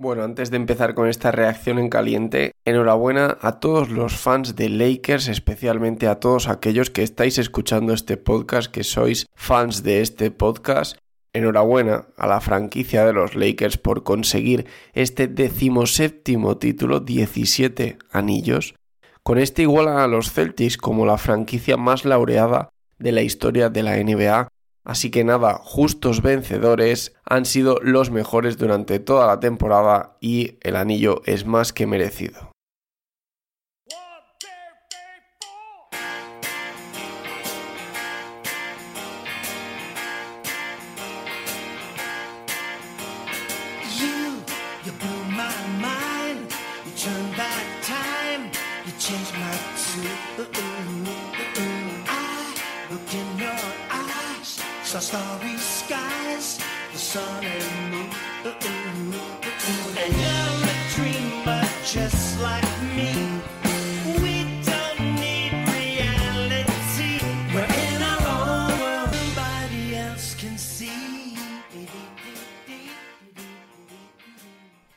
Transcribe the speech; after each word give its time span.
Bueno, 0.00 0.22
antes 0.22 0.52
de 0.52 0.56
empezar 0.56 0.94
con 0.94 1.08
esta 1.08 1.32
reacción 1.32 1.80
en 1.80 1.88
caliente, 1.88 2.52
enhorabuena 2.64 3.36
a 3.40 3.58
todos 3.58 3.90
los 3.90 4.14
fans 4.14 4.54
de 4.54 4.68
Lakers, 4.68 5.26
especialmente 5.26 6.06
a 6.06 6.20
todos 6.20 6.46
aquellos 6.46 6.88
que 6.90 7.02
estáis 7.02 7.36
escuchando 7.36 7.92
este 7.92 8.16
podcast, 8.16 8.70
que 8.70 8.84
sois 8.84 9.26
fans 9.34 9.82
de 9.82 10.00
este 10.00 10.30
podcast. 10.30 10.96
Enhorabuena 11.32 12.06
a 12.16 12.28
la 12.28 12.40
franquicia 12.40 13.04
de 13.04 13.12
los 13.12 13.34
Lakers 13.34 13.76
por 13.76 14.04
conseguir 14.04 14.66
este 14.92 15.26
decimoséptimo 15.26 16.58
título, 16.58 17.00
17 17.00 17.98
anillos. 18.12 18.76
Con 19.24 19.38
este 19.38 19.62
igualan 19.62 19.98
a 19.98 20.06
los 20.06 20.30
Celtics 20.30 20.76
como 20.76 21.06
la 21.06 21.18
franquicia 21.18 21.76
más 21.76 22.04
laureada 22.04 22.68
de 23.00 23.10
la 23.10 23.22
historia 23.22 23.68
de 23.68 23.82
la 23.82 23.96
NBA 23.96 24.48
Así 24.88 25.10
que 25.10 25.22
nada, 25.22 25.60
justos 25.62 26.22
vencedores 26.22 27.14
han 27.26 27.44
sido 27.44 27.78
los 27.82 28.10
mejores 28.10 28.56
durante 28.56 28.98
toda 28.98 29.26
la 29.26 29.38
temporada 29.38 30.16
y 30.18 30.56
el 30.62 30.76
anillo 30.76 31.20
es 31.26 31.44
más 31.44 31.74
que 31.74 31.86
merecido. 31.86 32.52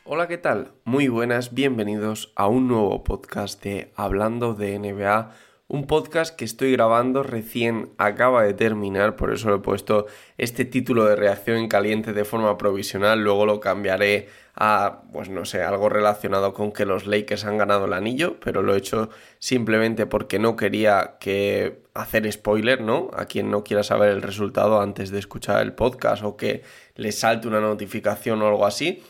Hola, 0.05 0.28
¿qué 0.30 0.38
tal? 0.38 0.72
Muy 0.86 1.09
buenas, 1.09 1.53
bienvenidos 1.53 2.31
a 2.38 2.48
un 2.48 2.70
nuevo 2.70 3.03
podcast 3.03 3.61
de 3.61 3.92
Hablando 3.98 4.53
de 4.53 4.80
NBA 4.80 5.50
un 5.72 5.88
podcast 5.88 6.36
que 6.36 6.44
estoy 6.44 6.73
grabando 6.73 7.23
recién 7.23 7.94
acaba 7.97 8.44
de 8.44 8.53
terminar, 8.53 9.16
por 9.16 9.31
eso 9.31 9.50
le 9.50 9.55
he 9.55 9.59
puesto 9.59 10.05
este 10.38 10.66
título 10.66 11.05
de 11.05 11.16
reacción 11.16 11.55
en 11.55 11.69
caliente 11.69 12.11
de 12.11 12.25
forma 12.25 12.58
provisional, 12.58 13.23
luego 13.23 13.45
lo 13.45 13.61
cambiaré 13.61 14.27
a, 14.53 15.03
pues 15.14 15.30
no 15.30 15.45
sé, 15.45 15.64
algo 15.64 15.88
relacionado 15.88 16.53
con 16.53 16.73
que 16.73 16.86
los 16.86 17.08
Lakers 17.08 17.45
han 17.45 17.58
ganado 17.58 17.86
el 17.86 17.94
anillo, 17.94 18.38
pero 18.44 18.61
lo 18.64 18.75
he 18.75 18.80
hecho 18.80 19.09
simplemente 19.39 20.05
porque 20.08 20.39
no 20.39 20.58
quería 20.58 21.16
que 21.22 21.83
hacer 21.94 22.30
spoiler, 22.30 22.82
¿no? 22.82 23.09
A 23.14 23.23
quien 23.23 23.49
no 23.49 23.64
quiera 23.64 23.83
saber 23.83 24.09
el 24.09 24.21
resultado 24.21 24.82
antes 24.82 25.09
de 25.09 25.20
escuchar 25.20 25.61
el 25.61 25.71
podcast 25.71 26.21
o 26.26 26.36
que 26.36 26.64
le 26.95 27.14
salte 27.14 27.48
una 27.48 27.61
notificación 27.61 28.42
o 28.42 28.48
algo 28.48 28.65
así 28.65 29.02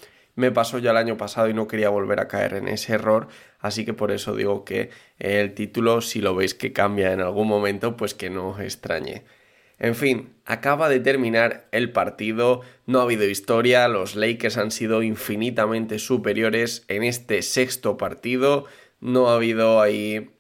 me 0.41 0.52
pasó 0.52 0.79
ya 0.79 0.91
el 0.91 0.97
año 0.97 1.18
pasado 1.18 1.47
y 1.47 1.53
no 1.53 1.68
quería 1.68 1.90
volver 1.90 2.19
a 2.19 2.28
caer 2.28 2.56
en 2.56 2.68
ese 2.68 2.94
error, 2.94 3.28
así 3.59 3.85
que 3.85 3.94
por 3.94 4.12
eso 4.12 4.35
digo 4.35 4.66
que 4.66 4.90
el 5.19 5.53
título, 5.53 6.02
si 6.02 6.19
lo 6.19 6.35
veis 6.35 6.56
que 6.56 6.74
cambia 6.74 7.13
en 7.13 7.22
algún 7.22 7.47
momento, 7.47 7.96
pues 7.96 8.16
que 8.16 8.29
no 8.29 8.50
os 8.50 8.59
extrañe. 8.59 9.24
En 9.78 9.96
fin, 9.96 10.34
acaba 10.46 10.90
de 10.90 11.00
terminar 11.00 11.68
el 11.72 11.91
partido, 11.91 12.62
no 12.88 13.00
ha 13.00 13.03
habido 13.03 13.29
historia, 13.29 13.88
los 13.88 14.16
Lakers 14.16 14.57
han 14.57 14.72
sido 14.72 15.03
infinitamente 15.03 16.00
superiores 16.00 16.85
en 16.88 17.03
este 17.03 17.44
sexto 17.44 17.97
partido, 17.97 18.66
no 19.00 19.29
ha 19.29 19.35
habido 19.35 19.79
ahí 19.79 20.31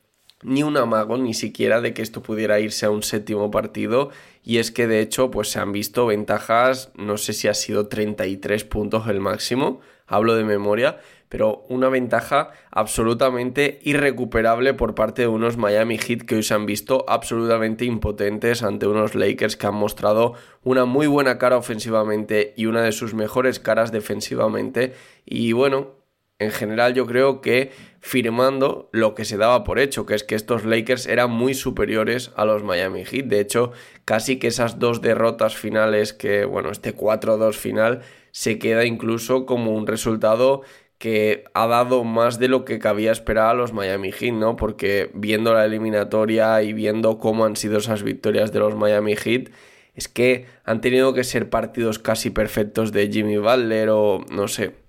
ni 0.43 0.63
un 0.63 0.77
amago 0.77 1.17
ni 1.17 1.33
siquiera 1.33 1.81
de 1.81 1.93
que 1.93 2.01
esto 2.01 2.21
pudiera 2.21 2.59
irse 2.59 2.85
a 2.85 2.91
un 2.91 3.03
séptimo 3.03 3.51
partido. 3.51 4.09
Y 4.43 4.57
es 4.57 4.71
que 4.71 4.87
de 4.87 4.99
hecho 4.99 5.31
pues 5.31 5.49
se 5.49 5.59
han 5.59 5.71
visto 5.71 6.05
ventajas, 6.05 6.91
no 6.95 7.17
sé 7.17 7.33
si 7.33 7.47
ha 7.47 7.53
sido 7.53 7.87
33 7.87 8.63
puntos 8.63 9.07
el 9.07 9.19
máximo, 9.19 9.81
hablo 10.07 10.35
de 10.35 10.43
memoria, 10.43 10.99
pero 11.31 11.63
una 11.69 11.87
ventaja 11.87 12.51
absolutamente 12.71 13.79
irrecuperable 13.83 14.73
por 14.73 14.95
parte 14.95 15.21
de 15.21 15.27
unos 15.29 15.55
Miami 15.55 15.97
Heat 15.97 16.23
que 16.23 16.35
hoy 16.35 16.43
se 16.43 16.53
han 16.53 16.65
visto 16.65 17.05
absolutamente 17.07 17.85
impotentes 17.85 18.63
ante 18.63 18.85
unos 18.85 19.15
Lakers 19.15 19.55
que 19.55 19.67
han 19.67 19.75
mostrado 19.75 20.33
una 20.63 20.83
muy 20.83 21.07
buena 21.07 21.37
cara 21.37 21.55
ofensivamente 21.55 22.53
y 22.57 22.65
una 22.65 22.81
de 22.81 22.91
sus 22.91 23.13
mejores 23.13 23.61
caras 23.61 23.93
defensivamente. 23.93 24.93
Y 25.25 25.53
bueno, 25.53 26.00
en 26.41 26.51
general 26.51 26.93
yo 26.95 27.05
creo 27.05 27.39
que 27.39 27.71
firmando 27.99 28.89
lo 28.91 29.13
que 29.13 29.25
se 29.25 29.37
daba 29.37 29.63
por 29.63 29.77
hecho, 29.77 30.07
que 30.07 30.15
es 30.15 30.23
que 30.23 30.33
estos 30.33 30.65
Lakers 30.65 31.05
eran 31.05 31.29
muy 31.29 31.53
superiores 31.53 32.31
a 32.35 32.45
los 32.45 32.63
Miami 32.63 33.05
Heat. 33.05 33.25
De 33.25 33.39
hecho, 33.39 33.71
casi 34.05 34.39
que 34.39 34.47
esas 34.47 34.79
dos 34.79 35.01
derrotas 35.01 35.55
finales, 35.55 36.13
que 36.13 36.45
bueno, 36.45 36.71
este 36.71 36.95
4-2 36.95 37.53
final, 37.53 38.01
se 38.31 38.57
queda 38.57 38.85
incluso 38.85 39.45
como 39.45 39.71
un 39.71 39.85
resultado 39.85 40.63
que 40.97 41.43
ha 41.53 41.67
dado 41.67 42.03
más 42.03 42.39
de 42.39 42.47
lo 42.47 42.65
que 42.65 42.79
cabía 42.79 43.11
esperar 43.11 43.51
a 43.51 43.53
los 43.53 43.71
Miami 43.71 44.11
Heat, 44.11 44.33
¿no? 44.33 44.55
Porque 44.55 45.11
viendo 45.13 45.53
la 45.53 45.65
eliminatoria 45.65 46.61
y 46.63 46.73
viendo 46.73 47.19
cómo 47.19 47.45
han 47.45 47.55
sido 47.55 47.77
esas 47.77 48.01
victorias 48.01 48.51
de 48.51 48.59
los 48.59 48.75
Miami 48.75 49.15
Heat, 49.15 49.49
es 49.93 50.07
que 50.07 50.45
han 50.63 50.81
tenido 50.81 51.13
que 51.13 51.23
ser 51.23 51.49
partidos 51.49 51.99
casi 51.99 52.31
perfectos 52.31 52.91
de 52.91 53.11
Jimmy 53.11 53.37
Butler 53.37 53.89
o 53.89 54.25
no 54.31 54.47
sé, 54.47 54.80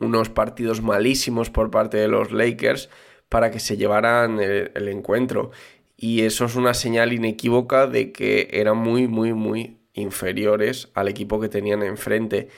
unos 0.00 0.28
partidos 0.28 0.82
malísimos 0.82 1.50
por 1.50 1.70
parte 1.70 1.96
de 1.96 2.08
los 2.08 2.32
Lakers 2.32 2.88
para 3.28 3.50
que 3.50 3.60
se 3.60 3.76
llevaran 3.76 4.40
el, 4.40 4.88
encuentro. 4.88 5.50
Y 5.96 6.22
eso 6.22 6.44
es 6.44 6.54
una 6.54 6.74
señal 6.74 7.12
inequívoca 7.12 7.86
de 7.86 8.12
que 8.12 8.48
eran 8.52 8.78
muy, 8.78 9.08
muy, 9.08 9.32
muy 9.34 9.78
inferiores 9.94 10.88
al 10.94 11.08
equipo 11.08 11.40
que 11.40 11.48
tenían 11.48 11.82
enfrente. 11.82 12.48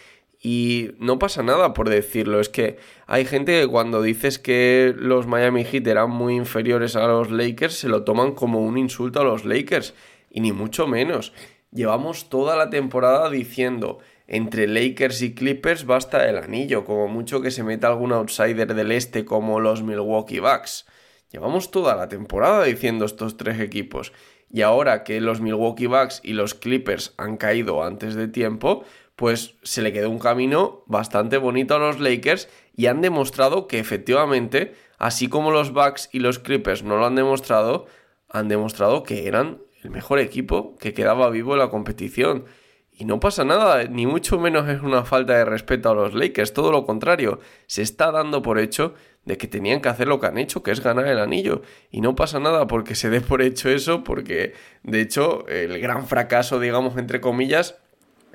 Y 0.42 0.92
no 0.98 1.18
pasa 1.18 1.42
nada 1.42 1.74
por 1.74 1.88
decirlo, 1.88 2.40
es 2.40 2.48
que 2.48 2.78
hay 3.06 3.24
gente 3.24 3.60
que 3.60 3.68
cuando 3.68 4.00
dices 4.00 4.38
que 4.38 4.94
los 4.96 5.26
Miami 5.26 5.64
Heat 5.64 5.86
eran 5.86 6.10
muy 6.10 6.34
inferiores 6.34 6.96
a 6.96 7.06
los 7.06 7.30
Lakers, 7.30 7.74
se 7.74 7.88
lo 7.88 8.04
toman 8.04 8.32
como 8.32 8.60
un 8.60 8.78
insulto 8.78 9.20
a 9.20 9.24
los 9.24 9.44
Lakers, 9.44 9.94
y 10.30 10.40
ni 10.40 10.52
mucho 10.52 10.86
menos. 10.86 11.34
Llevamos 11.72 12.30
toda 12.30 12.56
la 12.56 12.70
temporada 12.70 13.28
diciendo, 13.28 13.98
entre 14.32 14.68
Lakers 14.68 15.22
y 15.22 15.34
Clippers 15.34 15.84
basta 15.84 16.28
el 16.30 16.38
anillo, 16.38 16.84
como 16.84 17.08
mucho 17.08 17.42
que 17.42 17.50
se 17.50 17.64
meta 17.64 17.88
algún 17.88 18.12
outsider 18.12 18.74
del 18.74 18.92
este 18.92 19.24
como 19.24 19.58
los 19.58 19.82
Milwaukee 19.82 20.38
Bucks. 20.38 20.86
Llevamos 21.32 21.72
toda 21.72 21.96
la 21.96 22.08
temporada 22.08 22.62
diciendo 22.62 23.04
estos 23.04 23.36
tres 23.36 23.58
equipos. 23.58 24.12
Y 24.48 24.62
ahora 24.62 25.02
que 25.02 25.20
los 25.20 25.40
Milwaukee 25.40 25.86
Bucks 25.86 26.20
y 26.22 26.34
los 26.34 26.54
Clippers 26.54 27.12
han 27.18 27.38
caído 27.38 27.82
antes 27.82 28.14
de 28.14 28.28
tiempo, 28.28 28.84
pues 29.16 29.56
se 29.64 29.82
le 29.82 29.92
quedó 29.92 30.08
un 30.08 30.20
camino 30.20 30.84
bastante 30.86 31.36
bonito 31.36 31.74
a 31.74 31.80
los 31.80 31.98
Lakers 31.98 32.48
y 32.76 32.86
han 32.86 33.00
demostrado 33.00 33.66
que 33.66 33.80
efectivamente, 33.80 34.76
así 34.96 35.26
como 35.26 35.50
los 35.50 35.72
Bucks 35.72 36.08
y 36.12 36.20
los 36.20 36.38
Clippers 36.38 36.84
no 36.84 36.98
lo 36.98 37.06
han 37.06 37.16
demostrado, 37.16 37.86
han 38.28 38.46
demostrado 38.46 39.02
que 39.02 39.26
eran 39.26 39.58
el 39.82 39.90
mejor 39.90 40.20
equipo 40.20 40.76
que 40.78 40.94
quedaba 40.94 41.30
vivo 41.30 41.54
en 41.54 41.58
la 41.58 41.70
competición. 41.70 42.44
Y 43.00 43.06
no 43.06 43.18
pasa 43.18 43.46
nada, 43.46 43.84
ni 43.84 44.06
mucho 44.06 44.38
menos 44.38 44.68
es 44.68 44.82
una 44.82 45.06
falta 45.06 45.32
de 45.32 45.46
respeto 45.46 45.88
a 45.88 45.94
los 45.94 46.12
Lakers, 46.12 46.52
todo 46.52 46.70
lo 46.70 46.84
contrario, 46.84 47.40
se 47.66 47.80
está 47.80 48.12
dando 48.12 48.42
por 48.42 48.58
hecho 48.58 48.92
de 49.24 49.38
que 49.38 49.48
tenían 49.48 49.80
que 49.80 49.88
hacer 49.88 50.06
lo 50.06 50.20
que 50.20 50.26
han 50.26 50.36
hecho, 50.36 50.62
que 50.62 50.70
es 50.70 50.82
ganar 50.82 51.06
el 51.06 51.18
anillo. 51.18 51.62
Y 51.90 52.02
no 52.02 52.14
pasa 52.14 52.40
nada 52.40 52.66
porque 52.66 52.94
se 52.94 53.08
dé 53.08 53.22
por 53.22 53.40
hecho 53.40 53.70
eso, 53.70 54.04
porque 54.04 54.52
de 54.82 55.00
hecho 55.00 55.48
el 55.48 55.80
gran 55.80 56.06
fracaso, 56.06 56.60
digamos, 56.60 56.98
entre 56.98 57.22
comillas, 57.22 57.78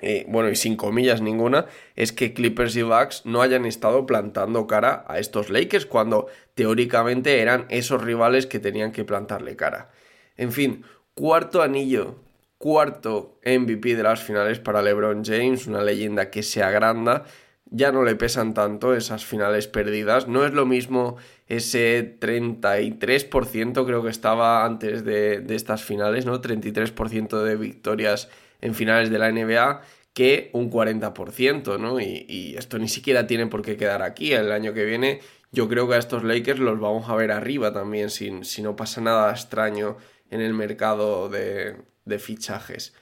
eh, 0.02 0.26
bueno, 0.30 0.50
y 0.50 0.56
sin 0.56 0.78
comillas 0.78 1.22
ninguna, 1.22 1.68
es 1.96 2.12
que 2.12 2.34
Clippers 2.34 2.76
y 2.76 2.82
Bucks 2.82 3.22
no 3.24 3.44
hayan 3.44 3.68
estado 3.68 4.08
plantando 4.08 4.66
cara 4.66 5.06
a 5.08 5.20
estos 5.20 5.52
Lakers 5.52 5.86
cuando 5.86 6.26
teóricamente 6.56 7.40
eran 7.40 7.68
esos 7.70 8.04
rivales 8.04 8.48
que 8.48 8.58
tenían 8.58 8.94
que 8.94 9.06
plantarle 9.06 9.56
cara. 9.56 9.92
En 10.38 10.52
fin, 10.52 10.86
cuarto 11.14 11.62
anillo 11.62 12.25
cuarto 12.58 13.40
MVP 13.46 13.96
de 13.96 14.04
las 14.04 14.24
finales 14.24 14.60
para 14.60 14.82
LeBron 14.82 15.24
James, 15.24 15.68
una 15.68 15.84
leyenda 15.84 16.30
que 16.30 16.44
se 16.44 16.64
agranda. 16.64 17.26
ya 17.72 17.92
no 17.92 18.04
le 18.04 18.16
pesan 18.16 18.54
tanto 18.54 18.96
esas 18.96 19.26
finales 19.26 19.68
perdidas. 19.68 20.28
No 20.28 20.46
es 20.46 20.54
lo 20.54 20.66
mismo 20.66 21.18
ese 21.48 22.18
33% 22.20 23.86
creo 23.86 24.04
que 24.04 24.10
estaba 24.10 24.66
antes 24.66 25.04
de, 25.04 25.44
estas 25.50 25.84
finales, 25.84 26.26
¿no? 26.26 26.42
33% 26.42 27.44
de 27.44 27.56
victorias 27.56 28.30
en 28.62 28.76
finales 28.76 29.10
de 29.10 29.20
la 29.20 29.32
NBA 29.32 29.82
que 30.14 30.50
un 30.54 30.72
40%, 30.72 31.80
¿no? 31.80 32.00
Y, 32.00 32.56
esto 32.58 32.80
ni 32.80 32.88
siquiera 32.88 33.28
tiene 33.28 33.48
por 33.48 33.62
qué 33.62 33.78
quedar 33.78 34.02
aquí. 34.02 34.32
El 34.32 34.52
año 34.52 34.74
que 34.74 34.86
viene 34.86 35.20
yo 35.52 35.68
creo 35.68 35.88
que 35.88 35.96
a 35.96 35.98
estos 35.98 36.24
Lakers 36.24 36.60
los 36.60 36.80
vamos 36.80 37.10
a 37.10 37.16
ver 37.16 37.32
arriba 37.32 37.74
también, 37.74 38.10
si, 38.10 38.44
si 38.44 38.62
no 38.62 38.76
pasa 38.76 39.02
nada 39.02 39.32
extraño 39.32 39.98
en 40.30 40.42
el 40.42 40.54
mercado 40.54 41.30
de, 41.30 41.76
de 42.06 42.20
fichajes. 42.20 42.94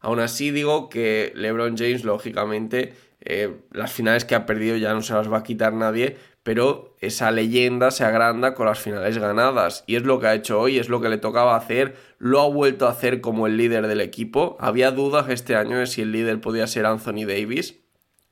Aún 0.00 0.20
así 0.20 0.50
digo 0.50 0.88
que 0.88 1.32
LeBron 1.34 1.76
James, 1.76 2.04
lógicamente, 2.04 2.94
eh, 3.20 3.58
las 3.70 3.92
finales 3.92 4.24
que 4.24 4.34
ha 4.34 4.46
perdido 4.46 4.76
ya 4.76 4.94
no 4.94 5.02
se 5.02 5.12
las 5.12 5.30
va 5.30 5.38
a 5.38 5.42
quitar 5.42 5.74
nadie, 5.74 6.16
pero 6.42 6.96
esa 7.00 7.30
leyenda 7.30 7.90
se 7.90 8.04
agranda 8.04 8.54
con 8.54 8.66
las 8.66 8.78
finales 8.78 9.18
ganadas 9.18 9.84
y 9.86 9.96
es 9.96 10.04
lo 10.04 10.20
que 10.20 10.26
ha 10.28 10.34
hecho 10.34 10.58
hoy, 10.58 10.78
es 10.78 10.88
lo 10.88 11.02
que 11.02 11.10
le 11.10 11.18
tocaba 11.18 11.54
hacer, 11.54 11.96
lo 12.18 12.40
ha 12.40 12.48
vuelto 12.48 12.86
a 12.86 12.92
hacer 12.92 13.20
como 13.20 13.46
el 13.46 13.58
líder 13.58 13.86
del 13.88 14.00
equipo. 14.00 14.56
Había 14.58 14.90
dudas 14.90 15.28
este 15.28 15.54
año 15.54 15.78
de 15.78 15.86
si 15.86 16.00
el 16.00 16.12
líder 16.12 16.40
podía 16.40 16.66
ser 16.66 16.86
Anthony 16.86 17.26
Davis, 17.26 17.80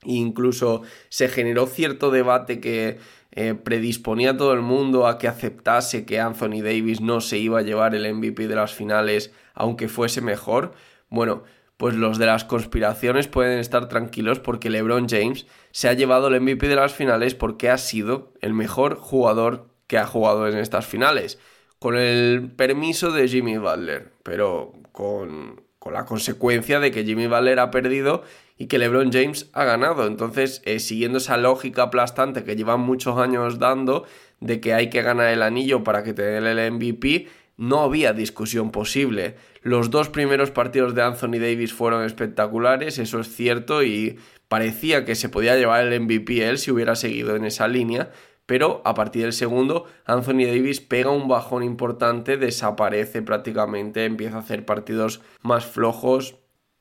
incluso 0.05 0.83
se 1.11 1.29
generó 1.29 1.67
cierto 1.67 2.11
debate 2.11 2.61
que 2.61 2.99
eh, 3.33 3.55
predisponía 3.55 4.31
a 4.31 4.37
todo 4.39 4.55
el 4.55 4.63
mundo 4.63 5.07
a 5.07 5.19
que 5.19 5.29
aceptase 5.29 6.07
que 6.07 6.19
Anthony 6.19 6.63
Davis 6.63 7.03
no 7.03 7.21
se 7.21 7.37
iba 7.37 7.59
a 7.59 7.63
llevar 7.63 7.95
el 7.95 8.13
MVP 8.15 8.49
de 8.49 8.57
las 8.57 8.73
finales 8.73 9.33
aunque 9.59 9.89
fuese 9.89 10.23
mejor. 10.23 10.73
Bueno, 11.11 11.43
pues 11.77 11.95
los 11.95 12.19
de 12.19 12.27
las 12.27 12.45
conspiraciones 12.45 13.29
pueden 13.29 13.59
estar 13.59 13.89
tranquilos 13.89 14.39
porque 14.39 14.71
LeBron 14.71 15.09
James 15.09 15.47
se 15.73 15.89
ha 15.89 15.93
llevado 15.93 16.29
el 16.29 16.41
MVP 16.41 16.69
de 16.69 16.77
las 16.77 16.95
finales 16.95 17.35
porque 17.35 17.69
ha 17.69 17.77
sido 17.77 18.33
el 18.41 18.55
mejor 18.55 18.97
jugador 18.97 19.69
que 19.87 19.99
ha 19.99 20.07
jugado 20.07 20.49
en 20.49 20.57
estas 20.57 20.87
finales. 20.87 21.39
Con 21.79 21.97
el 21.97 22.51
permiso 22.57 23.13
de 23.13 23.29
Jimmy 23.29 23.59
Butler, 23.59 24.13
pero 24.23 24.73
con, 24.93 25.63
la 25.91 26.05
consecuencia 26.05 26.81
de 26.81 26.91
que 26.91 27.05
Jimmy 27.05 27.27
Butler 27.27 27.61
ha 27.61 27.71
perdido 27.71 28.23
y 28.59 28.67
que 28.67 28.79
LeBron 28.79 29.11
James 29.11 29.49
ha 29.55 29.65
ganado. 29.65 30.07
Entonces, 30.07 30.63
eh, 30.67 30.81
siguiendo 30.81 31.19
esa 31.19 31.37
lógica 31.37 31.85
aplastante 31.85 32.45
que 32.45 32.57
llevan 32.57 32.81
muchos 32.81 33.19
años 33.19 33.59
dando 33.59 34.05
de 34.41 34.61
que 34.61 34.75
hay 34.75 34.91
que 34.91 35.03
ganar 35.03 35.29
el 35.29 35.43
anillo 35.43 35.83
para 35.85 36.03
que 36.03 36.13
te 36.13 36.23
den 36.23 36.45
el 36.45 36.73
MVP, 36.73 37.29
no 37.59 37.81
había 37.81 38.15
discusión 38.15 38.71
posible. 38.71 39.35
Los 39.63 39.91
dos 39.91 40.09
primeros 40.09 40.51
partidos 40.51 40.95
de 40.95 41.03
Anthony 41.03 41.39
Davis 41.39 41.75
fueron 41.75 42.05
espectaculares, 42.05 42.99
eso 42.99 43.21
es 43.21 43.35
cierto, 43.35 43.83
y 43.83 44.19
parecía 44.47 45.05
que 45.05 45.15
se 45.15 45.29
podía 45.29 45.57
llevar 45.57 45.87
el 45.87 46.01
MVP 46.01 46.49
él 46.49 46.59
si 46.59 46.71
hubiera 46.71 46.97
seguido 46.97 47.37
en 47.37 47.45
esa 47.45 47.69
línea, 47.69 48.11
pero 48.47 48.81
a 48.87 48.95
partir 48.95 49.25
del 49.25 49.35
segundo 49.35 49.85
Anthony 50.07 50.47
Davis 50.47 50.81
pega 50.81 51.11
un 51.11 51.29
bajón 51.29 51.63
importante, 51.63 52.39
desaparece 52.39 53.21
prácticamente, 53.21 54.07
empieza 54.07 54.37
a 54.37 54.41
hacer 54.41 54.65
partidos 54.65 55.21
más 55.43 55.67
flojos. 55.67 56.37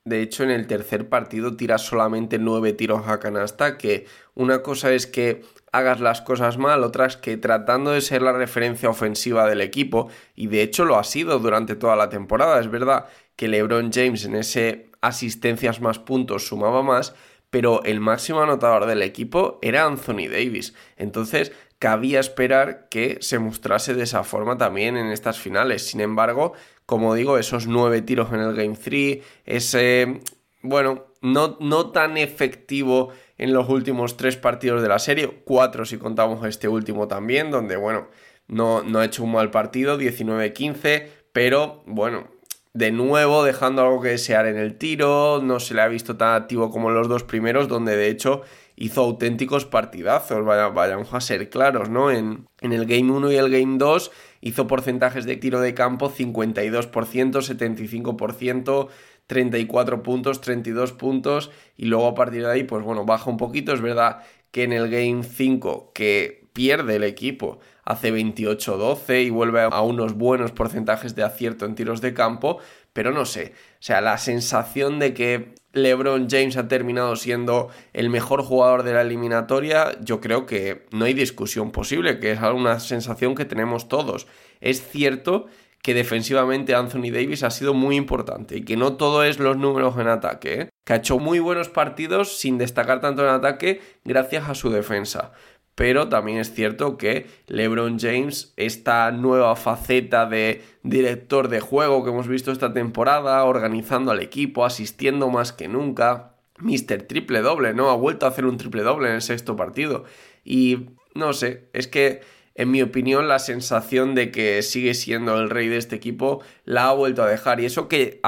De 0.08 0.22
hecho, 0.22 0.44
en 0.44 0.52
el 0.52 0.68
tercer 0.68 1.10
partido 1.10 1.58
tira 1.58 1.78
solamente 1.78 2.40
nueve 2.40 2.72
tiros 2.72 3.10
a 3.10 3.20
canasta, 3.20 3.78
que 3.78 4.06
una 4.36 4.64
cosa 4.64 4.94
es 4.94 5.06
que 5.06 5.44
hagas 5.74 6.00
las 6.00 6.22
cosas 6.22 6.58
mal, 6.58 6.86
otras 6.86 7.18
que 7.18 7.36
tratando 7.36 7.92
de 7.92 8.00
ser 8.00 8.22
la 8.22 8.32
referencia 8.32 8.90
ofensiva 8.90 9.50
del 9.50 9.60
equipo, 9.60 10.10
y 10.34 10.48
de 10.48 10.62
hecho 10.62 10.86
lo 10.86 10.98
ha 10.98 11.04
sido 11.04 11.40
durante 11.40 11.76
toda 11.76 11.98
la 11.98 12.08
temporada, 12.08 12.62
es 12.62 12.72
verdad 12.72 13.08
que 13.36 13.50
LeBron 13.50 13.92
James 13.92 14.24
en 14.24 14.36
ese 14.36 14.90
asistencias 15.02 15.82
más 15.82 16.00
puntos 16.00 16.48
sumaba 16.48 16.84
más, 16.84 17.14
pero 17.50 17.84
el 17.84 18.00
máximo 18.00 18.42
anotador 18.42 18.86
del 18.86 19.02
equipo 19.02 19.60
era 19.62 19.86
Anthony 19.86 20.30
Davis. 20.32 20.74
Entonces, 20.96 21.52
cabía 21.80 22.22
esperar 22.22 22.88
que 22.90 23.18
se 23.20 23.40
mostrase 23.40 23.94
de 23.94 24.04
esa 24.04 24.24
forma 24.24 24.58
también 24.58 24.96
en 24.96 25.08
estas 25.08 25.38
finales. 25.38 25.86
Sin 25.86 26.00
embargo, 26.00 26.54
como 26.88 27.14
digo, 27.16 27.38
esos 27.38 27.68
nueve 27.68 28.02
tiros 28.02 28.32
en 28.32 28.40
el 28.40 28.56
Game 28.56 28.78
3, 28.82 29.20
ese, 29.46 30.22
bueno, 30.62 31.08
no, 31.22 31.58
no 31.60 31.92
tan 31.92 32.18
efectivo 32.18 33.10
en 33.38 33.54
los 33.54 33.68
últimos 33.68 34.16
tres 34.16 34.38
partidos 34.38 34.82
de 34.82 34.88
la 34.88 34.98
serie, 34.98 35.44
cuatro 35.44 35.84
si 35.84 35.98
contamos 35.98 36.48
este 36.48 36.70
último 36.70 37.10
también, 37.10 37.52
donde, 37.52 37.76
bueno, 37.76 38.08
no, 38.48 38.84
no 38.84 39.00
ha 39.00 39.06
hecho 39.06 39.26
un 39.26 39.34
mal 39.34 39.52
partido, 39.52 40.00
19-15, 40.00 41.08
pero 41.34 41.84
bueno, 41.86 42.30
de 42.74 42.92
nuevo 42.92 43.44
dejando 43.44 43.82
algo 43.82 44.02
que 44.02 44.10
desear 44.10 44.46
en 44.46 44.56
el 44.56 44.78
tiro, 44.78 45.42
no 45.44 45.60
se 45.60 45.74
le 45.74 45.82
ha 45.82 45.88
visto 45.90 46.16
tan 46.16 46.42
activo 46.42 46.72
como 46.72 46.88
en 46.88 46.96
los 46.96 47.10
dos 47.10 47.24
primeros, 47.24 47.68
donde 47.68 47.98
de 47.98 48.08
hecho 48.08 48.44
hizo 48.78 49.02
auténticos 49.02 49.66
partidazos, 49.66 50.46
vayamos 50.46 51.14
a 51.14 51.20
ser 51.20 51.50
claros, 51.50 51.90
¿no? 51.90 52.12
En, 52.12 52.48
en 52.62 52.72
el 52.72 52.86
Game 52.86 53.12
1 53.12 53.32
y 53.34 53.36
el 53.36 53.50
Game 53.50 53.78
2 53.78 54.12
hizo 54.42 54.68
porcentajes 54.68 55.26
de 55.26 55.38
tiro 55.38 55.60
de 55.60 55.74
campo 55.74 56.12
52%, 56.12 56.92
75%, 56.92 58.88
34 59.28 60.04
puntos, 60.04 60.42
32 60.42 60.94
puntos 60.94 61.52
y 61.76 61.86
luego 61.86 62.08
a 62.08 62.16
partir 62.16 62.44
de 62.44 62.52
ahí, 62.52 62.64
pues 62.64 62.84
bueno, 62.84 63.06
baja 63.06 63.30
un 63.30 63.38
poquito. 63.38 63.74
Es 63.74 63.82
verdad 63.82 64.24
que 64.52 64.64
en 64.64 64.74
el 64.74 64.90
Game 64.90 65.24
5 65.24 65.92
que 65.94 66.48
pierde 66.54 66.96
el 66.96 67.04
equipo 67.04 67.60
hace 67.84 68.12
28-12 68.12 69.26
y 69.26 69.30
vuelve 69.30 69.62
a 69.62 69.82
unos 69.82 70.14
buenos 70.14 70.52
porcentajes 70.52 71.16
de 71.16 71.24
acierto 71.24 71.66
en 71.66 71.76
tiros 71.76 72.02
de 72.02 72.14
campo, 72.14 72.58
pero 72.94 73.12
no 73.12 73.26
sé, 73.26 73.54
o 73.74 73.82
sea, 73.84 74.02
la 74.02 74.18
sensación 74.18 74.98
de 74.98 75.14
que 75.14 75.56
LeBron 75.78 76.30
James 76.30 76.58
ha 76.58 76.68
terminado 76.68 77.16
siendo 77.16 77.70
el 77.94 78.10
mejor 78.10 78.44
jugador 78.44 78.84
de 78.84 78.94
la 78.94 79.02
eliminatoria, 79.02 79.98
yo 80.02 80.20
creo 80.20 80.46
que 80.46 80.86
no 80.92 81.06
hay 81.06 81.14
discusión 81.14 81.72
posible, 81.72 82.20
que 82.20 82.32
es 82.32 82.40
una 82.42 82.80
sensación 82.80 83.36
que 83.36 83.46
tenemos 83.46 83.88
todos. 83.88 84.28
Es 84.60 84.88
cierto 84.90 85.48
que 85.82 85.94
defensivamente 85.94 86.76
Anthony 86.76 87.12
Davis 87.14 87.44
ha 87.44 87.50
sido 87.50 87.74
muy 87.74 87.96
importante 87.96 88.58
y 88.58 88.66
que 88.66 88.76
no 88.76 88.98
todo 88.98 89.24
es 89.24 89.40
los 89.40 89.58
números 89.58 89.98
en 89.98 90.08
ataque, 90.08 90.62
¿eh? 90.62 90.70
que 90.84 90.94
ha 90.94 90.98
hecho 90.98 91.20
muy 91.20 91.40
buenos 91.40 91.70
partidos 91.70 92.38
sin 92.40 92.58
destacar 92.58 93.00
tanto 93.00 93.24
en 93.24 93.30
ataque 93.30 93.82
gracias 94.04 94.50
a 94.50 94.56
su 94.56 94.70
defensa. 94.70 95.32
Pero 95.78 96.10
también 96.10 96.40
es 96.40 96.52
cierto 96.56 96.98
que 96.98 97.28
LeBron 97.46 98.00
James, 98.00 98.52
esta 98.58 99.12
nueva 99.12 99.56
faceta 99.56 100.26
de 100.26 100.64
director 100.82 101.50
de 101.50 101.60
juego 101.60 102.04
que 102.04 102.10
hemos 102.10 102.28
visto 102.28 102.52
esta 102.52 102.74
temporada, 102.74 103.44
organizando 103.44 104.10
al 104.10 104.20
equipo, 104.20 104.66
asistiendo 104.66 105.30
más 105.30 105.54
que 105.54 105.68
nunca, 105.68 106.34
Mr. 106.58 107.04
Triple 107.04 107.42
Doble, 107.42 107.76
¿no? 107.76 107.92
Ha 107.92 107.96
vuelto 107.96 108.26
a 108.26 108.30
hacer 108.30 108.48
un 108.48 108.58
triple 108.58 108.82
doble 108.82 109.10
en 109.10 109.16
el 109.16 109.22
sexto 109.22 109.56
partido. 109.56 110.06
Y 110.44 110.88
no 111.14 111.34
sé, 111.34 111.70
es 111.74 111.88
que 111.88 112.22
en 112.56 112.72
mi 112.72 112.82
opinión, 112.82 113.28
la 113.28 113.38
sensación 113.38 114.16
de 114.16 114.32
que 114.32 114.64
sigue 114.64 114.96
siendo 114.96 115.40
el 115.40 115.52
rey 115.52 115.68
de 115.68 115.78
este 115.78 115.96
equipo 115.96 116.42
la 116.66 116.90
ha 116.90 116.94
vuelto 116.94 117.22
a 117.22 117.28
dejar. 117.28 117.60
Y 117.60 117.66
eso 117.66 117.88
que, 117.88 118.20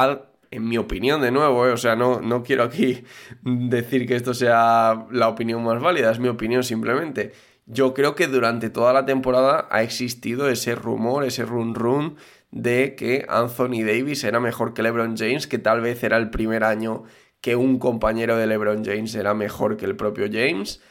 en 0.51 0.67
mi 0.67 0.77
opinión, 0.77 1.21
de 1.21 1.31
nuevo, 1.31 1.67
eh, 1.67 1.71
o 1.71 1.77
sea, 1.77 1.95
no, 1.95 2.21
no 2.21 2.43
quiero 2.43 2.63
aquí 2.63 3.03
decir 3.43 4.07
que 4.07 4.15
esto 4.15 4.33
sea 4.33 5.05
la 5.11 5.27
opinión 5.27 5.63
más 5.63 5.81
válida, 5.81 6.11
es 6.11 6.19
mi 6.19 6.27
opinión 6.27 6.63
simplemente. 6.63 7.33
Yo 7.65 7.93
creo 7.93 8.15
que 8.15 8.27
durante 8.27 8.69
toda 8.69 8.93
la 8.93 9.05
temporada 9.05 9.67
ha 9.69 9.83
existido 9.83 10.49
ese 10.49 10.73
rumor, 10.73 11.23
ese 11.23 11.45
run 11.45 11.75
run 11.75 12.15
de 12.51 12.95
que 12.95 13.25
Anthony 13.29 13.83
Davis 13.85 14.23
era 14.23 14.39
mejor 14.39 14.73
que 14.73 14.81
LeBron 14.81 15.15
James, 15.15 15.45
que 15.45 15.59
tal 15.59 15.81
vez 15.81 16.03
era 16.03 16.17
el 16.17 16.31
primer 16.31 16.63
año 16.63 17.03
que 17.41 17.55
un 17.55 17.79
compañero 17.79 18.37
de 18.37 18.47
LeBron 18.47 18.83
James 18.83 19.13
era 19.15 19.33
mejor 19.33 19.77
que 19.77 19.85
el 19.85 19.95
propio 19.95 20.25
James. 20.31 20.81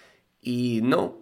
Y 0.41 0.81
no, 0.83 1.19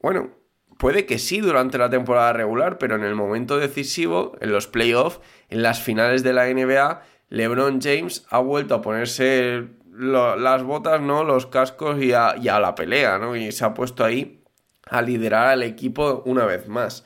bueno, 0.00 0.30
puede 0.78 1.06
que 1.06 1.18
sí 1.18 1.40
durante 1.40 1.78
la 1.78 1.90
temporada 1.90 2.32
regular, 2.32 2.78
pero 2.78 2.94
en 2.94 3.02
el 3.02 3.14
momento 3.14 3.58
decisivo, 3.58 4.36
en 4.40 4.52
los 4.52 4.66
playoffs, 4.66 5.20
en 5.48 5.62
las 5.62 5.82
finales 5.82 6.22
de 6.22 6.32
la 6.32 6.46
NBA, 6.46 7.02
LeBron 7.28 7.80
James 7.80 8.24
ha 8.30 8.38
vuelto 8.38 8.74
a 8.74 8.82
ponerse 8.82 9.68
las 9.98 10.62
botas, 10.62 11.00
¿no? 11.00 11.24
Los 11.24 11.46
cascos 11.46 12.02
y 12.02 12.12
a, 12.12 12.34
la 12.36 12.74
pelea, 12.74 13.18
¿no? 13.18 13.36
Y 13.36 13.52
se 13.52 13.64
ha 13.64 13.74
puesto 13.74 14.04
ahí 14.04 14.42
a 14.86 15.02
liderar 15.02 15.48
al 15.48 15.62
equipo 15.62 16.22
una 16.24 16.44
vez 16.46 16.68
más. 16.68 17.04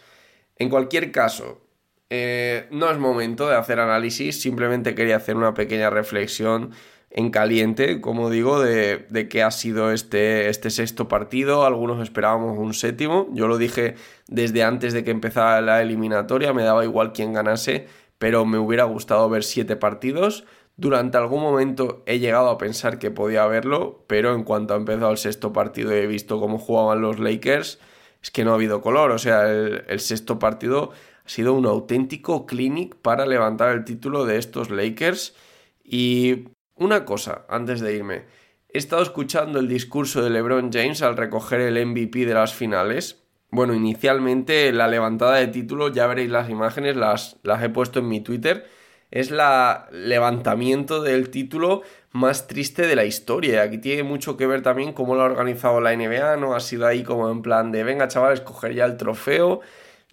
En 0.56 0.68
cualquier 0.68 1.10
caso, 1.10 1.62
eh, 2.10 2.68
no 2.70 2.90
es 2.90 2.98
momento 2.98 3.48
de 3.48 3.56
hacer 3.56 3.80
análisis, 3.80 4.40
simplemente 4.40 4.94
quería 4.94 5.16
hacer 5.16 5.36
una 5.36 5.54
pequeña 5.54 5.90
reflexión 5.90 6.72
en 7.14 7.30
caliente, 7.30 8.00
como 8.00 8.30
digo, 8.30 8.60
de, 8.60 9.28
qué 9.30 9.42
ha 9.42 9.50
sido 9.50 9.92
este, 9.92 10.48
este 10.48 10.70
sexto 10.70 11.08
partido. 11.08 11.66
Algunos 11.66 12.02
esperábamos 12.02 12.58
un 12.58 12.72
séptimo. 12.72 13.28
Yo 13.32 13.48
lo 13.48 13.58
dije 13.58 13.96
desde 14.28 14.62
antes 14.62 14.92
de 14.92 15.04
que 15.04 15.10
empezara 15.10 15.60
la 15.60 15.82
eliminatoria, 15.82 16.52
me 16.52 16.62
daba 16.62 16.84
igual 16.84 17.12
quién 17.12 17.32
ganase, 17.34 17.86
pero 18.22 18.44
me 18.44 18.56
hubiera 18.56 18.84
gustado 18.84 19.28
ver 19.28 19.42
siete 19.42 19.74
partidos. 19.74 20.44
Durante 20.76 21.18
algún 21.18 21.42
momento 21.42 22.04
he 22.06 22.20
llegado 22.20 22.50
a 22.50 22.56
pensar 22.56 23.00
que 23.00 23.10
podía 23.10 23.42
haberlo, 23.42 24.04
pero 24.06 24.32
en 24.36 24.44
cuanto 24.44 24.74
ha 24.74 24.76
empezado 24.76 25.10
el 25.10 25.18
sexto 25.18 25.52
partido 25.52 25.92
y 25.92 25.98
he 25.98 26.06
visto 26.06 26.38
cómo 26.38 26.56
jugaban 26.56 27.00
los 27.00 27.18
Lakers, 27.18 27.80
es 28.22 28.30
que 28.30 28.44
no 28.44 28.52
ha 28.52 28.54
habido 28.54 28.80
color. 28.80 29.10
O 29.10 29.18
sea, 29.18 29.50
el 29.50 29.98
sexto 29.98 30.38
partido 30.38 30.92
ha 31.26 31.28
sido 31.28 31.52
un 31.52 31.66
auténtico 31.66 32.46
clinic 32.46 32.94
para 32.94 33.26
levantar 33.26 33.74
el 33.74 33.84
título 33.84 34.24
de 34.24 34.38
estos 34.38 34.70
Lakers. 34.70 35.34
Y 35.82 36.44
una 36.76 37.04
cosa 37.04 37.44
antes 37.48 37.80
de 37.80 37.96
irme. 37.96 38.26
he 38.68 38.78
estado 38.78 39.02
escuchando 39.02 39.58
el 39.58 39.66
discurso 39.66 40.22
de 40.22 40.30
LeBron 40.30 40.70
James 40.72 41.02
al 41.02 41.16
recoger 41.16 41.60
el 41.60 41.84
MVP 41.84 42.24
de 42.24 42.34
las 42.34 42.54
finales. 42.54 43.21
Bueno, 43.54 43.74
inicialmente 43.74 44.72
la 44.72 44.88
levantada 44.88 45.36
de 45.36 45.46
título, 45.46 45.88
ya 45.88 46.06
veréis 46.06 46.30
las 46.30 46.48
imágenes, 46.48 46.96
las, 46.96 47.36
las 47.42 47.62
he 47.62 47.68
puesto 47.68 47.98
en 47.98 48.08
mi 48.08 48.20
Twitter. 48.22 48.66
Es 49.10 49.30
la 49.30 49.88
levantamiento 49.92 51.02
del 51.02 51.28
título 51.28 51.82
más 52.12 52.46
triste 52.46 52.86
de 52.86 52.96
la 52.96 53.04
historia. 53.04 53.60
Aquí 53.60 53.76
tiene 53.76 54.04
mucho 54.04 54.38
que 54.38 54.46
ver 54.46 54.62
también 54.62 54.94
cómo 54.94 55.14
lo 55.14 55.20
ha 55.22 55.26
organizado 55.26 55.82
la 55.82 55.92
NBA, 55.92 56.38
¿no? 56.38 56.54
Ha 56.54 56.60
sido 56.60 56.86
ahí 56.86 57.02
como 57.02 57.30
en 57.30 57.42
plan 57.42 57.72
de, 57.72 57.84
venga 57.84 58.08
chavales, 58.08 58.40
coger 58.40 58.72
ya 58.74 58.86
el 58.86 58.96
trofeo. 58.96 59.60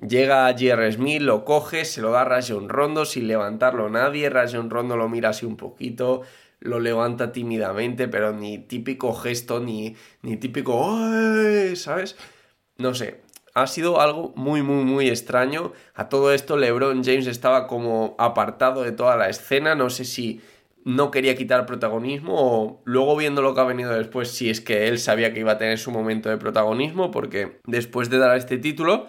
Llega 0.06 0.50
J.R. 0.52 0.92
Smith, 0.92 1.22
lo 1.22 1.46
coge, 1.46 1.86
se 1.86 2.02
lo 2.02 2.12
da 2.12 2.22
a 2.22 2.26
Rajon 2.26 2.68
Rondo 2.68 3.06
sin 3.06 3.28
levantarlo 3.30 3.90
nadie. 3.90 4.30
Rajon 4.30 4.70
Rondo 4.70 4.98
lo 4.98 5.08
mira 5.08 5.30
así 5.30 5.46
un 5.46 5.56
poquito, 5.56 6.24
lo 6.60 6.80
levanta 6.82 7.32
tímidamente, 7.32 8.10
pero 8.10 8.34
ni 8.34 8.58
típico 8.60 9.14
gesto, 9.14 9.62
ni, 9.62 9.96
ni 10.24 10.36
típico, 10.38 10.98
¿sabes? 11.76 12.18
No 12.78 12.94
sé, 12.96 13.22
ha 13.62 13.68
sido 13.68 14.02
algo 14.02 14.34
muy, 14.36 14.62
muy, 14.62 14.84
muy 14.84 15.10
extraño. 15.10 15.74
A 15.96 16.10
todo 16.10 16.34
esto, 16.34 16.58
LeBron 16.58 17.04
James 17.04 17.28
estaba 17.28 17.68
como 17.68 18.16
apartado 18.18 18.84
de 18.84 18.92
toda 18.92 19.18
la 19.18 19.30
escena. 19.30 19.76
No 19.76 19.90
sé 19.90 20.06
si 20.06 20.42
no 20.86 21.12
quería 21.12 21.36
quitar 21.36 21.66
protagonismo 21.66 22.36
o 22.38 22.82
luego 22.86 23.16
viendo 23.16 23.42
lo 23.42 23.54
que 23.54 23.62
ha 23.62 23.66
venido 23.66 23.94
después, 23.94 24.32
si 24.32 24.50
es 24.50 24.62
que 24.62 24.88
él 24.88 25.00
sabía 25.00 25.34
que 25.34 25.42
iba 25.42 25.54
a 25.54 25.58
tener 25.58 25.78
su 25.78 25.92
momento 25.92 26.30
de 26.30 26.38
protagonismo, 26.38 27.12
porque 27.12 27.60
después 27.66 28.10
de 28.10 28.18
dar 28.18 28.38
este 28.38 28.58
título, 28.58 29.08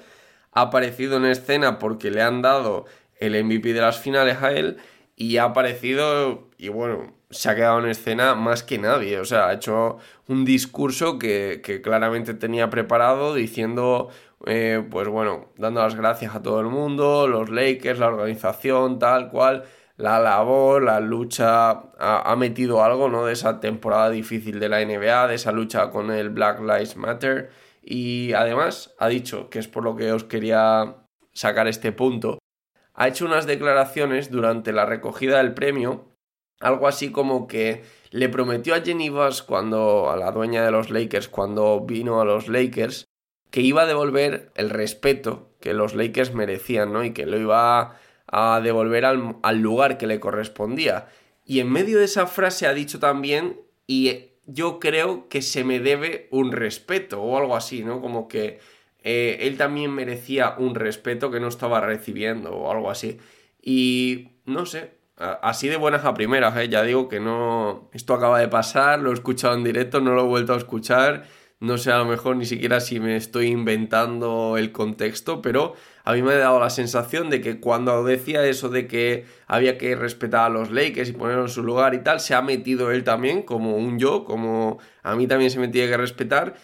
ha 0.53 0.63
aparecido 0.63 1.17
en 1.17 1.27
escena 1.27 1.79
porque 1.79 2.11
le 2.11 2.23
han 2.23 2.43
dado 2.43 2.87
el 3.19 3.43
MVP 3.45 3.73
de 3.73 3.81
las 3.81 3.99
finales 3.99 4.43
a 4.43 4.53
él 4.53 4.79
y 5.21 5.37
ha 5.37 5.45
aparecido 5.45 6.49
y 6.57 6.71
bueno, 6.71 7.13
se 7.29 7.51
ha 7.51 7.55
quedado 7.55 7.79
en 7.81 7.91
escena 7.91 8.35
más 8.35 8.63
que 8.63 8.79
nadie. 8.79 9.21
O 9.21 9.27
sea, 9.27 9.49
ha 9.49 9.53
hecho 9.53 9.99
un 10.29 10.47
discurso 10.47 11.19
que, 11.19 11.61
claramente 11.85 12.33
tenía 12.33 12.71
preparado 12.71 13.35
diciendo, 13.35 14.09
eh, 14.47 14.83
pues 14.91 15.09
bueno, 15.09 15.51
dando 15.59 15.83
las 15.83 15.95
gracias 15.95 16.35
a 16.35 16.43
todo 16.43 16.61
el 16.61 16.69
mundo, 16.69 17.29
los 17.29 17.51
Lakers, 17.51 17.99
la 17.99 18.09
organización, 18.09 18.99
tal 18.99 19.29
cual, 19.29 19.65
la 19.99 20.21
labor, 20.21 20.85
la 20.85 21.01
lucha, 21.01 21.71
ha, 21.71 22.33
ha 22.33 22.37
metido 22.37 22.83
algo, 22.83 23.11
¿no? 23.11 23.27
De 23.27 23.35
esa 23.35 23.61
temporada 23.61 24.09
difícil 24.09 24.59
de 24.59 24.71
la 24.71 24.83
NBA, 24.83 25.29
de 25.29 25.35
esa 25.35 25.53
lucha 25.53 25.91
con 25.91 26.11
el 26.11 26.31
Black 26.31 26.61
Lives 26.61 26.97
Matter. 26.97 27.51
Y 27.83 28.33
además 28.33 28.95
ha 28.99 29.09
dicho, 29.09 29.51
que 29.51 29.59
es 29.59 29.69
por 29.69 29.85
lo 29.85 29.97
que 29.97 30.13
os 30.13 30.25
quería 30.25 30.97
sacar 31.35 31.69
este 31.69 31.93
punto, 31.93 32.40
ha 33.01 33.09
hecho 33.09 33.25
unas 33.25 33.47
declaraciones 33.47 34.31
durante 34.31 34.75
la 34.75 34.85
recogida 34.85 35.39
del 35.39 35.55
premio, 35.55 36.05
algo 36.61 36.87
así 36.87 37.11
como 37.11 37.49
que 37.49 37.83
le 38.11 38.29
prometió 38.29 38.75
a 38.75 38.83
Jenny 38.83 39.11
cuando 39.47 40.11
a 40.11 40.19
la 40.19 40.33
dueña 40.33 40.63
de 40.63 40.71
los 40.71 40.91
Lakers 40.91 41.27
cuando 41.29 41.81
vino 41.81 42.21
a 42.21 42.27
los 42.27 42.49
Lakers 42.49 43.07
que 43.51 43.63
iba 43.63 43.83
a 43.83 43.87
devolver 43.87 44.53
el 44.55 44.69
respeto 44.69 45.49
que 45.61 45.73
los 45.73 45.95
Lakers 45.95 46.35
merecían, 46.35 46.93
¿no? 46.93 47.03
Y 47.03 47.15
que 47.15 47.25
lo 47.25 47.39
iba 47.39 47.97
a, 48.27 48.61
devolver 48.63 49.07
al, 49.07 49.37
al 49.43 49.59
lugar 49.61 49.97
que 49.97 50.07
le 50.07 50.21
correspondía. 50.21 51.09
Y 51.47 51.61
en 51.61 51.73
medio 51.73 52.01
de 52.01 52.05
esa 52.05 52.27
frase 52.27 52.67
ha 52.67 52.75
dicho 52.75 52.99
también 52.99 53.63
y 53.87 54.35
yo 54.45 54.79
creo 54.79 55.27
que 55.31 55.41
se 55.41 55.65
me 55.65 55.81
debe 55.81 56.29
un 56.31 56.53
respeto 56.53 57.23
o 57.23 57.39
algo 57.39 57.57
así, 57.57 57.83
¿no? 57.83 58.03
Como 58.03 58.29
que 58.29 58.61
eh, 59.03 59.39
él 59.43 59.57
también 59.57 59.93
merecía 59.93 60.55
un 60.59 60.75
respeto 60.75 61.31
que 61.31 61.41
no 61.41 61.49
estaba 61.49 61.81
recibiendo 61.81 62.53
o 62.53 62.71
algo 62.71 62.91
así. 62.91 63.19
Y 63.63 64.29
no 64.45 64.67
sé, 64.67 64.99
así 65.17 65.69
de 65.69 65.77
buenas 65.77 66.05
a 66.05 66.15
primeras, 66.15 66.57
¿eh? 66.57 66.69
ya 66.69 66.83
digo 66.83 67.09
que 67.09 67.21
no, 67.21 67.91
esto 67.93 68.15
acaba 68.15 68.39
de 68.39 68.49
pasar, 68.49 69.01
lo 69.01 69.11
he 69.11 69.15
escuchado 69.15 69.55
en 69.55 69.65
directo, 69.65 70.01
no 70.01 70.15
lo 70.15 70.23
he 70.25 70.29
vuelto 70.29 70.55
a 70.55 70.57
escuchar, 70.57 71.25
no 71.61 71.77
sé 71.77 71.93
a 71.93 71.99
lo 71.99 72.07
mejor 72.07 72.37
ni 72.37 72.47
siquiera 72.47 72.81
si 72.81 73.01
me 73.01 73.17
estoy 73.17 73.49
inventando 73.49 74.57
el 74.57 74.73
contexto, 74.73 75.43
pero 75.43 75.75
a 76.05 76.15
mí 76.15 76.23
me 76.23 76.33
ha 76.33 76.39
dado 76.39 76.59
la 76.59 76.71
sensación 76.71 77.29
de 77.29 77.43
que 77.43 77.61
cuando 77.61 78.03
decía 78.03 78.47
eso 78.47 78.71
de 78.71 78.87
que 78.87 79.27
había 79.47 79.77
que 79.77 79.95
respetar 79.95 80.47
a 80.47 80.49
los 80.49 80.71
Lakers 80.71 81.11
y 81.11 81.13
ponerlo 81.13 81.43
en 81.43 81.49
su 81.51 81.63
lugar 81.63 81.93
y 81.95 82.03
tal, 82.03 82.21
se 82.21 82.35
ha 82.35 82.41
metido 82.41 82.91
él 82.91 83.05
también 83.05 83.43
como 83.43 83.77
un 83.77 83.99
yo, 83.99 84.25
como 84.25 84.79
a 85.03 85.15
mí 85.17 85.27
también 85.27 85.51
se 85.51 85.59
me 85.59 85.69
tiene 85.69 85.91
que 85.91 85.99
respetar 85.99 86.55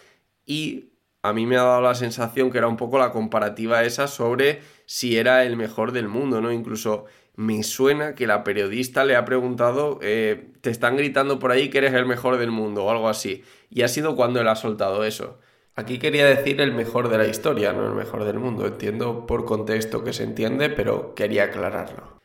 y 0.47 0.96
a 1.27 1.33
mí 1.33 1.45
me 1.45 1.57
ha 1.57 1.63
dado 1.63 1.81
la 1.81 1.95
sensación 1.95 2.51
que 2.51 2.57
era 2.57 2.67
un 2.67 2.77
poco 2.77 2.97
la 2.97 3.11
comparativa 3.11 3.83
esa 3.83 4.07
sobre 4.07 4.61
si 4.85 5.17
era 5.17 5.43
el 5.43 5.57
mejor 5.57 5.91
del 5.91 6.07
mundo, 6.07 6.41
¿no? 6.41 6.51
Incluso 6.51 7.05
me 7.35 7.61
suena 7.63 8.15
que 8.15 8.27
la 8.27 8.43
periodista 8.43 9.05
le 9.05 9.15
ha 9.15 9.23
preguntado, 9.25 9.99
eh, 10.01 10.51
te 10.61 10.71
están 10.71 10.97
gritando 10.97 11.37
por 11.39 11.51
ahí 11.51 11.69
que 11.69 11.77
eres 11.77 11.93
el 11.93 12.05
mejor 12.05 12.37
del 12.37 12.51
mundo 12.51 12.85
o 12.85 12.91
algo 12.91 13.09
así. 13.09 13.43
Y 13.69 13.83
ha 13.83 13.87
sido 13.87 14.15
cuando 14.15 14.41
él 14.41 14.47
ha 14.47 14.55
soltado 14.55 15.03
eso. 15.03 15.39
Aquí 15.75 15.99
quería 15.99 16.25
decir 16.25 16.59
el 16.61 16.73
mejor 16.73 17.09
de 17.09 17.19
la 17.19 17.27
historia, 17.27 17.73
no 17.73 17.85
el 17.85 17.93
mejor 17.93 18.23
del 18.23 18.39
mundo. 18.39 18.65
Entiendo 18.65 19.27
por 19.27 19.45
contexto 19.45 20.03
que 20.03 20.13
se 20.13 20.23
entiende, 20.23 20.71
pero 20.71 21.13
quería 21.13 21.43
aclararlo. 21.43 22.19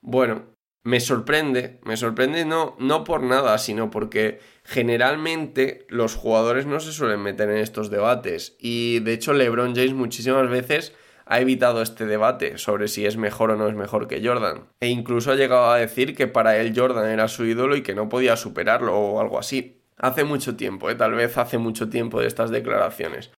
Bueno, 0.00 0.42
me 0.88 1.00
sorprende, 1.00 1.80
me 1.84 1.98
sorprende 1.98 2.46
no, 2.46 2.74
no 2.78 3.04
por 3.04 3.22
nada, 3.22 3.58
sino 3.58 3.90
porque 3.90 4.40
generalmente 4.64 5.84
los 5.90 6.14
jugadores 6.14 6.64
no 6.64 6.80
se 6.80 6.92
suelen 6.92 7.20
meter 7.20 7.50
en 7.50 7.58
estos 7.58 7.90
debates. 7.90 8.56
Y 8.58 9.00
de 9.00 9.12
hecho 9.12 9.34
LeBron 9.34 9.74
James 9.74 9.92
muchísimas 9.92 10.48
veces 10.48 10.94
ha 11.26 11.40
evitado 11.40 11.82
este 11.82 12.06
debate 12.06 12.56
sobre 12.56 12.88
si 12.88 13.04
es 13.04 13.18
mejor 13.18 13.50
o 13.50 13.56
no 13.56 13.68
es 13.68 13.74
mejor 13.74 14.08
que 14.08 14.26
Jordan. 14.26 14.64
E 14.80 14.88
incluso 14.88 15.30
ha 15.30 15.34
llegado 15.34 15.70
a 15.70 15.76
decir 15.76 16.16
que 16.16 16.26
para 16.26 16.56
él 16.56 16.72
Jordan 16.74 17.10
era 17.10 17.28
su 17.28 17.44
ídolo 17.44 17.76
y 17.76 17.82
que 17.82 17.94
no 17.94 18.08
podía 18.08 18.36
superarlo 18.36 18.96
o 18.96 19.20
algo 19.20 19.38
así. 19.38 19.82
Hace 19.98 20.24
mucho 20.24 20.56
tiempo, 20.56 20.88
¿eh? 20.88 20.94
tal 20.94 21.12
vez 21.12 21.36
hace 21.36 21.58
mucho 21.58 21.90
tiempo 21.90 22.18
de 22.18 22.28
estas 22.28 22.50
declaraciones. 22.50 23.30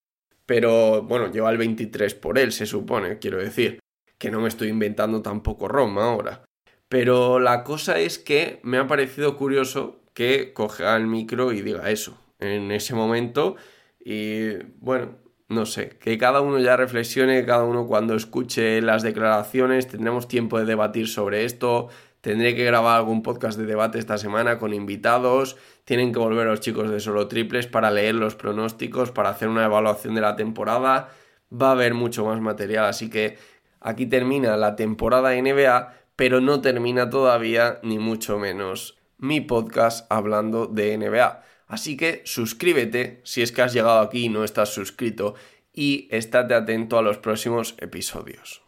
Pero 0.45 1.01
bueno, 1.01 1.29
lleva 1.29 1.51
el 1.51 1.57
23 1.57 2.15
por 2.15 2.39
él, 2.39 2.53
se 2.53 2.65
supone, 2.65 3.19
quiero 3.19 3.39
decir. 3.39 3.79
Que 4.17 4.31
no 4.31 4.39
me 4.39 4.47
estoy 4.47 4.69
inventando 4.69 5.21
tampoco 5.21 5.67
Roma 5.67 6.05
ahora. 6.05 6.45
Pero 6.91 7.39
la 7.39 7.63
cosa 7.63 7.99
es 7.99 8.19
que 8.19 8.59
me 8.63 8.77
ha 8.77 8.85
parecido 8.85 9.37
curioso 9.37 10.01
que 10.13 10.51
coja 10.51 10.97
el 10.97 11.07
micro 11.07 11.53
y 11.53 11.61
diga 11.61 11.89
eso 11.89 12.17
en 12.37 12.69
ese 12.69 12.93
momento. 12.95 13.55
Y 14.03 14.55
bueno, 14.81 15.15
no 15.47 15.65
sé, 15.65 15.97
que 16.01 16.17
cada 16.17 16.41
uno 16.41 16.59
ya 16.59 16.75
reflexione, 16.75 17.45
cada 17.45 17.63
uno 17.63 17.87
cuando 17.87 18.13
escuche 18.13 18.81
las 18.81 19.03
declaraciones, 19.03 19.87
tendremos 19.87 20.27
tiempo 20.27 20.59
de 20.59 20.65
debatir 20.65 21.07
sobre 21.07 21.45
esto. 21.45 21.87
Tendré 22.19 22.57
que 22.57 22.65
grabar 22.65 22.97
algún 22.97 23.23
podcast 23.23 23.57
de 23.57 23.65
debate 23.65 23.97
esta 23.97 24.17
semana 24.17 24.59
con 24.59 24.73
invitados. 24.73 25.55
Tienen 25.85 26.11
que 26.11 26.19
volver 26.19 26.45
los 26.45 26.59
chicos 26.59 26.91
de 26.91 26.99
solo 26.99 27.29
triples 27.29 27.67
para 27.67 27.89
leer 27.89 28.15
los 28.15 28.35
pronósticos, 28.35 29.11
para 29.11 29.29
hacer 29.29 29.47
una 29.47 29.63
evaluación 29.63 30.13
de 30.13 30.19
la 30.19 30.35
temporada. 30.35 31.07
Va 31.53 31.69
a 31.69 31.71
haber 31.71 31.93
mucho 31.93 32.25
más 32.25 32.41
material, 32.41 32.83
así 32.83 33.09
que 33.09 33.37
aquí 33.79 34.07
termina 34.07 34.57
la 34.57 34.75
temporada 34.75 35.33
NBA 35.33 36.00
pero 36.15 36.41
no 36.41 36.61
termina 36.61 37.09
todavía, 37.09 37.79
ni 37.83 37.99
mucho 37.99 38.37
menos, 38.37 38.97
mi 39.17 39.41
podcast 39.41 40.11
hablando 40.11 40.67
de 40.67 40.97
NBA. 40.97 41.43
Así 41.67 41.95
que 41.95 42.21
suscríbete 42.25 43.21
si 43.23 43.41
es 43.41 43.51
que 43.51 43.61
has 43.61 43.73
llegado 43.73 43.99
aquí 43.99 44.25
y 44.25 44.29
no 44.29 44.43
estás 44.43 44.73
suscrito 44.73 45.35
y 45.73 46.07
estate 46.11 46.53
atento 46.53 46.97
a 46.97 47.01
los 47.01 47.17
próximos 47.17 47.75
episodios. 47.77 48.61